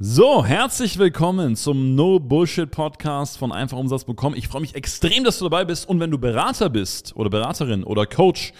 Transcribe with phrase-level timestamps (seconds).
[0.00, 4.36] So, herzlich willkommen zum No Bullshit Podcast von Einfach Umsatz bekommen.
[4.36, 7.82] Ich freue mich extrem, dass du dabei bist und wenn du Berater bist oder Beraterin
[7.82, 8.52] oder Coach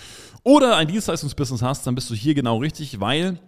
[0.42, 3.38] oder ein Dienstleistungsbusiness hast, dann bist du hier genau richtig, weil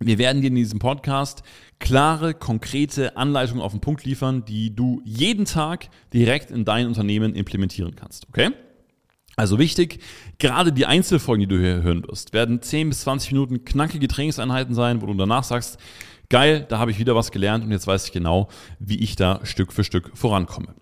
[0.00, 1.42] wir werden dir in diesem Podcast
[1.78, 7.34] klare, konkrete Anleitungen auf den Punkt liefern, die du jeden Tag direkt in dein Unternehmen
[7.34, 8.52] implementieren kannst, okay?
[9.36, 10.00] Also wichtig,
[10.38, 14.74] gerade die Einzelfolgen, die du hier hören wirst, werden 10 bis 20 Minuten knackige Trainingseinheiten
[14.74, 15.78] sein, wo du danach sagst,
[16.28, 19.40] geil, da habe ich wieder was gelernt und jetzt weiß ich genau, wie ich da
[19.44, 20.74] Stück für Stück vorankomme.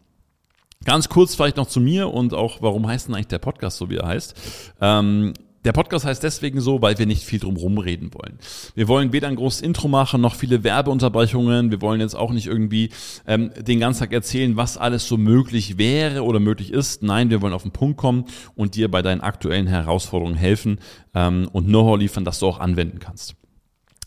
[0.85, 3.91] Ganz kurz vielleicht noch zu mir und auch, warum heißt denn eigentlich der Podcast so,
[3.91, 4.35] wie er heißt?
[4.81, 5.33] Ähm,
[5.67, 8.39] der Podcast heißt deswegen so, weil wir nicht viel drum rumreden wollen.
[8.77, 11.73] Wir wollen weder ein großes Intro machen, noch viele Werbeunterbrechungen.
[11.73, 12.91] Wir wollen jetzt auch nicht irgendwie
[13.27, 17.03] ähm, den ganzen Tag erzählen, was alles so möglich wäre oder möglich ist.
[17.03, 20.79] Nein, wir wollen auf den Punkt kommen und dir bei deinen aktuellen Herausforderungen helfen
[21.17, 23.35] ähm, und Know-how liefern, das du auch anwenden kannst.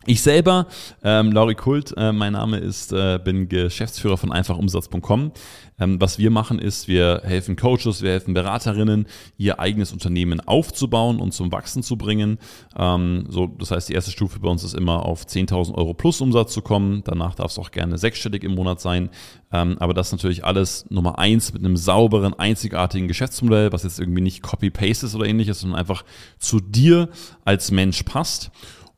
[0.09, 0.65] Ich selber,
[1.03, 5.31] ähm, Lauri Kult, äh, mein Name ist, äh, bin Geschäftsführer von einfachumsatz.com.
[5.79, 9.05] Ähm, was wir machen ist, wir helfen Coaches, wir helfen Beraterinnen,
[9.37, 12.39] ihr eigenes Unternehmen aufzubauen und zum Wachsen zu bringen.
[12.75, 16.21] Ähm, so, das heißt, die erste Stufe bei uns ist immer auf 10.000 Euro plus
[16.21, 17.03] Umsatz zu kommen.
[17.05, 19.11] Danach darf es auch gerne sechsstellig im Monat sein.
[19.51, 24.21] Ähm, aber das natürlich alles Nummer eins mit einem sauberen, einzigartigen Geschäftsmodell, was jetzt irgendwie
[24.21, 26.03] nicht Copy-Paste ist oder ähnliches, sondern einfach
[26.39, 27.09] zu dir
[27.45, 28.49] als Mensch passt.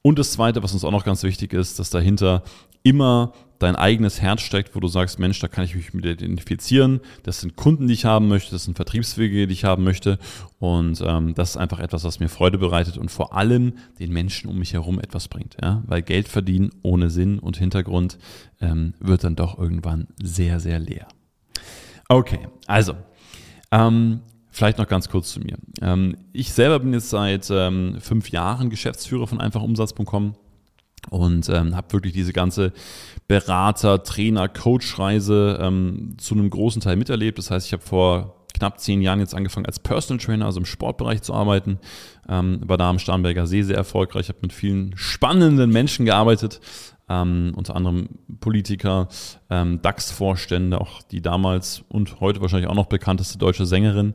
[0.01, 2.43] Und das Zweite, was uns auch noch ganz wichtig ist, dass dahinter
[2.83, 6.99] immer dein eigenes Herz steckt, wo du sagst, Mensch, da kann ich mich mit identifizieren.
[7.21, 10.17] Das sind Kunden, die ich haben möchte, das sind Vertriebswege, die ich haben möchte.
[10.57, 14.49] Und ähm, das ist einfach etwas, was mir Freude bereitet und vor allem den Menschen
[14.49, 15.57] um mich herum etwas bringt.
[15.61, 15.83] Ja?
[15.85, 18.17] Weil Geld verdienen ohne Sinn und Hintergrund
[18.59, 21.07] ähm, wird dann doch irgendwann sehr, sehr leer.
[22.09, 22.95] Okay, also
[23.71, 25.57] ähm, Vielleicht noch ganz kurz zu mir.
[25.81, 30.35] Ähm, ich selber bin jetzt seit ähm, fünf Jahren Geschäftsführer von einfachumsatz.com
[31.09, 32.73] und ähm, habe wirklich diese ganze
[33.27, 37.37] Berater, Trainer, Coach-Reise ähm, zu einem großen Teil miterlebt.
[37.37, 40.65] Das heißt, ich habe vor knapp zehn Jahren jetzt angefangen als Personal Trainer, also im
[40.65, 41.79] Sportbereich zu arbeiten.
[42.29, 46.59] Ähm, war da am Starnberger See sehr erfolgreich, habe mit vielen spannenden Menschen gearbeitet,
[47.11, 48.07] ähm, unter anderem
[48.39, 49.09] Politiker,
[49.49, 54.13] ähm, DAX-Vorstände, auch die damals und heute wahrscheinlich auch noch bekannteste deutsche Sängerin.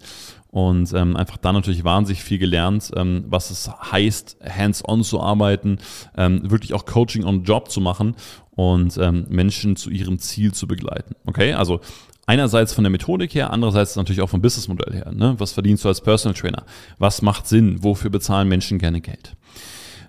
[0.50, 5.78] Und ähm, einfach da natürlich wahnsinnig viel gelernt, ähm, was es heißt, hands-on zu arbeiten,
[6.16, 8.14] ähm, wirklich auch Coaching on Job zu machen
[8.52, 11.14] und ähm, Menschen zu ihrem Ziel zu begleiten.
[11.26, 11.80] Okay, also
[12.24, 15.12] einerseits von der Methodik her, andererseits natürlich auch vom Businessmodell her.
[15.12, 15.34] Ne?
[15.36, 16.64] Was verdienst du als Personal Trainer?
[16.96, 17.82] Was macht Sinn?
[17.84, 19.36] Wofür bezahlen Menschen gerne Geld?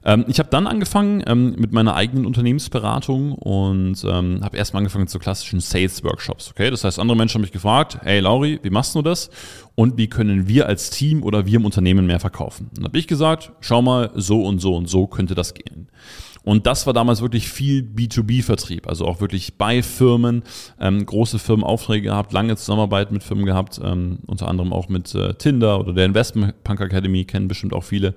[0.07, 5.07] Ähm, ich habe dann angefangen ähm, mit meiner eigenen Unternehmensberatung und ähm, habe erstmal angefangen
[5.07, 6.50] so klassischen Sales-Workshops.
[6.50, 9.29] Okay, das heißt, andere Menschen haben mich gefragt, hey Lauri, wie machst du das?
[9.75, 12.72] Und wie können wir als Team oder wir im Unternehmen mehr verkaufen?
[12.78, 15.90] Und habe ich gesagt, schau mal, so und so und so könnte das gehen.
[16.47, 20.43] Und das war damals wirklich viel B2B-Vertrieb, also auch wirklich bei Firmen,
[20.79, 25.13] ähm, große Firmen Aufträge gehabt, lange Zusammenarbeit mit Firmen gehabt, ähm, unter anderem auch mit
[25.13, 28.15] äh, Tinder oder der Investment Punk Academy, kennen bestimmt auch viele.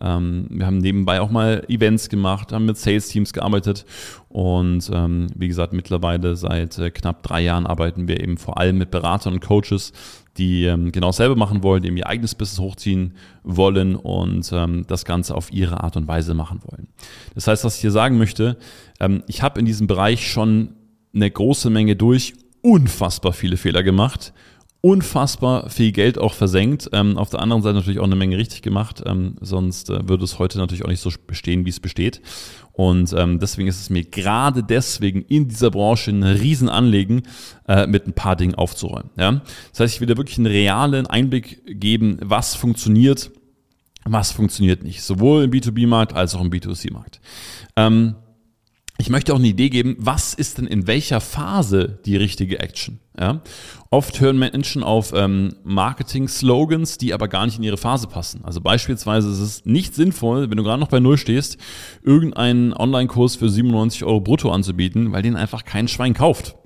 [0.00, 3.84] Ähm, wir haben nebenbei auch mal Events gemacht, haben mit Sales-Teams gearbeitet
[4.30, 8.78] und ähm, wie gesagt, mittlerweile seit äh, knapp drei Jahren arbeiten wir eben vor allem
[8.78, 9.92] mit Beratern und Coaches,
[10.38, 15.04] die ähm, genau dasselbe machen wollen, die ihr eigenes Business hochziehen wollen und ähm, das
[15.04, 16.88] Ganze auf ihre Art und Weise machen wollen.
[17.34, 18.56] Das heißt, was ich hier sagen möchte,
[19.00, 20.70] ähm, ich habe in diesem Bereich schon
[21.14, 24.32] eine große Menge durch, unfassbar viele Fehler gemacht
[24.86, 26.90] unfassbar viel Geld auch versenkt.
[26.92, 30.22] Ähm, auf der anderen Seite natürlich auch eine Menge richtig gemacht, ähm, sonst äh, würde
[30.22, 32.22] es heute natürlich auch nicht so bestehen, wie es besteht.
[32.72, 37.22] Und ähm, deswegen ist es mir gerade deswegen in dieser Branche ein Riesenanliegen,
[37.66, 39.10] äh, mit ein paar Dingen aufzuräumen.
[39.18, 39.42] Ja?
[39.72, 43.32] Das heißt, ich will da wirklich einen realen Einblick geben, was funktioniert,
[44.04, 45.02] was funktioniert nicht.
[45.02, 47.20] Sowohl im B2B-Markt als auch im B2C-Markt.
[47.74, 48.14] Ähm,
[48.98, 52.98] ich möchte auch eine Idee geben, was ist denn in welcher Phase die richtige Action?
[53.18, 53.42] Ja?
[53.90, 58.44] Oft hören Menschen auf ähm, Marketing-Slogans, die aber gar nicht in ihre Phase passen.
[58.44, 61.58] Also beispielsweise ist es nicht sinnvoll, wenn du gerade noch bei Null stehst,
[62.02, 66.56] irgendeinen Online-Kurs für 97 Euro brutto anzubieten, weil den einfach kein Schwein kauft.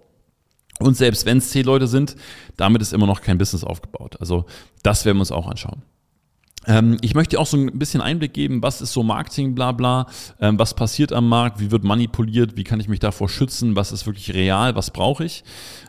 [0.79, 2.17] Und selbst wenn es zehn Leute sind,
[2.57, 4.17] damit ist immer noch kein Business aufgebaut.
[4.21, 4.47] Also
[4.83, 5.83] das werden wir uns auch anschauen.
[6.67, 10.07] Ähm, ich möchte auch so ein bisschen Einblick geben, was ist so Marketing, bla bla,
[10.41, 13.93] ähm, was passiert am Markt, wie wird manipuliert, wie kann ich mich davor schützen, was
[13.93, 15.43] ist wirklich real, was brauche ich.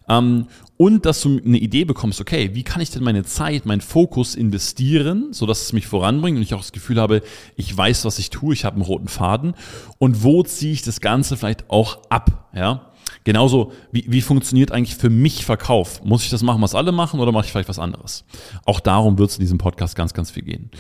[0.08, 0.48] Ähm,
[0.78, 4.34] und dass du eine Idee bekommst, okay, wie kann ich denn meine Zeit, meinen Fokus
[4.34, 7.22] investieren, sodass es mich voranbringt und ich auch das Gefühl habe,
[7.56, 9.54] ich weiß, was ich tue, ich habe einen roten Faden.
[10.00, 12.91] Und wo ziehe ich das Ganze vielleicht auch ab, ja.
[13.24, 16.04] Genauso, wie, wie funktioniert eigentlich für mich Verkauf?
[16.04, 18.26] Muss ich das machen, was alle machen, oder mache ich vielleicht was anderes?
[18.66, 20.72] Auch darum wird es in diesem Podcast ganz, ganz viel gehen.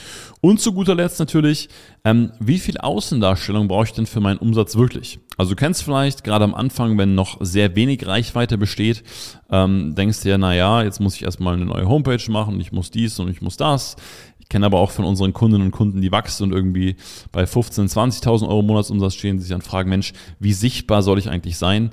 [0.41, 1.69] Und zu guter Letzt natürlich,
[2.03, 5.19] ähm, wie viel Außendarstellung brauche ich denn für meinen Umsatz wirklich?
[5.37, 9.03] Also du kennst vielleicht gerade am Anfang, wenn noch sehr wenig Reichweite besteht,
[9.51, 12.89] ähm, denkst du ja, naja, jetzt muss ich erstmal eine neue Homepage machen, ich muss
[12.89, 13.97] dies und ich muss das.
[14.39, 16.95] Ich kenne aber auch von unseren Kundinnen und Kunden, die wachsen und irgendwie
[17.31, 21.29] bei 15.000, 20.000 Euro Monatsumsatz stehen, die sich dann fragen, Mensch, wie sichtbar soll ich
[21.29, 21.91] eigentlich sein?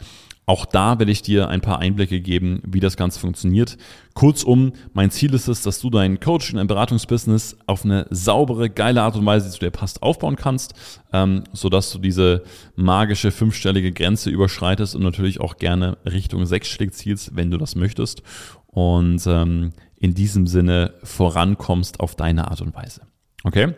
[0.48, 3.76] Auch da werde ich dir ein paar Einblicke geben, wie das Ganze funktioniert.
[4.14, 8.70] Kurzum, mein Ziel ist es, dass du deinen Coach in dein Beratungsbusiness auf eine saubere,
[8.70, 10.72] geile Art und Weise, die zu dir passt, aufbauen kannst,
[11.12, 12.44] ähm, sodass du diese
[12.76, 18.22] magische fünfstellige Grenze überschreitest und natürlich auch gerne Richtung sechsstellig zielst, wenn du das möchtest.
[18.68, 23.02] Und ähm, in diesem Sinne vorankommst auf deine Art und Weise.
[23.44, 23.74] Okay?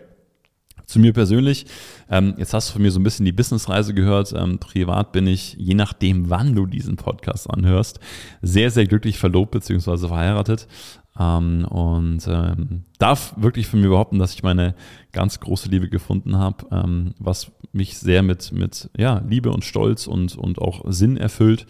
[0.90, 1.66] Zu mir persönlich,
[2.10, 4.34] ähm, jetzt hast du von mir so ein bisschen die Businessreise gehört.
[4.36, 8.00] Ähm, privat bin ich, je nachdem, wann du diesen Podcast anhörst,
[8.42, 10.08] sehr, sehr glücklich verlobt bzw.
[10.08, 10.66] verheiratet.
[11.16, 14.74] Ähm, und ähm, darf wirklich von mir behaupten, dass ich meine
[15.12, 20.08] ganz große Liebe gefunden habe, ähm, was mich sehr mit, mit ja, Liebe und Stolz
[20.08, 21.68] und, und auch Sinn erfüllt.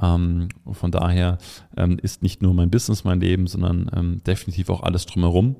[0.00, 1.36] Ähm, von daher
[1.76, 5.56] ähm, ist nicht nur mein Business mein Leben, sondern ähm, definitiv auch alles drumherum.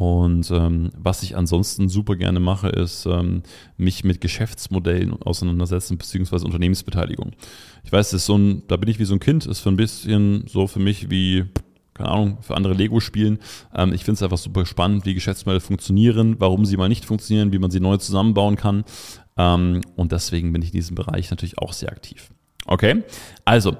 [0.00, 3.42] Und ähm, was ich ansonsten super gerne mache, ist ähm,
[3.76, 7.32] mich mit Geschäftsmodellen auseinandersetzen, beziehungsweise Unternehmensbeteiligung.
[7.84, 9.68] Ich weiß, das ist so ein, da bin ich wie so ein Kind, ist für
[9.68, 11.44] ein bisschen so für mich wie,
[11.92, 13.40] keine Ahnung, für andere Lego spielen.
[13.74, 17.52] Ähm, ich finde es einfach super spannend, wie Geschäftsmodelle funktionieren, warum sie mal nicht funktionieren,
[17.52, 18.84] wie man sie neu zusammenbauen kann.
[19.36, 22.30] Ähm, und deswegen bin ich in diesem Bereich natürlich auch sehr aktiv.
[22.64, 23.02] Okay,
[23.44, 23.76] also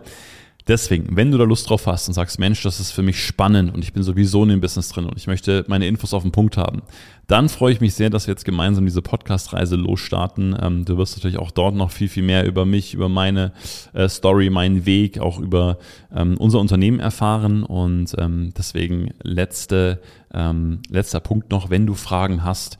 [0.70, 3.75] Deswegen, wenn du da Lust drauf hast und sagst, Mensch, das ist für mich spannend
[3.75, 6.31] und ich bin sowieso in dem Business drin und ich möchte meine Infos auf den
[6.31, 6.82] Punkt haben,
[7.26, 10.56] dann freue ich mich sehr, dass wir jetzt gemeinsam diese Podcast-Reise losstarten.
[10.62, 13.52] Ähm, du wirst natürlich auch dort noch viel, viel mehr über mich, über meine
[13.94, 15.78] äh, Story, meinen Weg, auch über
[16.14, 17.64] ähm, unser Unternehmen erfahren.
[17.64, 20.00] Und ähm, deswegen letzte,
[20.32, 22.78] letzter Punkt noch, wenn du Fragen hast,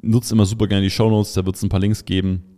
[0.00, 2.55] nutze immer super gerne die Show Notes, da wird es ein paar Links geben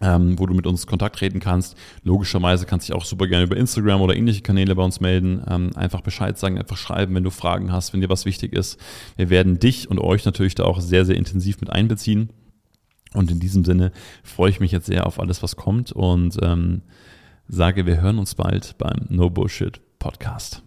[0.00, 1.76] ähm, wo du mit uns Kontakt treten kannst.
[2.02, 5.42] Logischerweise kannst du dich auch super gerne über Instagram oder ähnliche Kanäle bei uns melden.
[5.48, 8.78] Ähm, einfach Bescheid sagen, einfach schreiben, wenn du Fragen hast, wenn dir was wichtig ist.
[9.16, 12.30] Wir werden dich und euch natürlich da auch sehr, sehr intensiv mit einbeziehen.
[13.14, 13.92] Und in diesem Sinne
[14.24, 16.82] freue ich mich jetzt sehr auf alles, was kommt und ähm,
[17.46, 20.64] sage, wir hören uns bald beim No Bullshit Podcast.